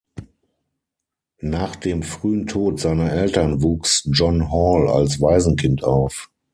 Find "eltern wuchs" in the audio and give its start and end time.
3.11-4.01